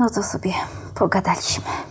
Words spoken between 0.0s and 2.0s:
No to sobie pogadaliśmy.